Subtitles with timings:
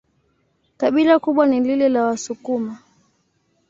[0.77, 2.77] Kabila kubwa ni lile la Wasukuma.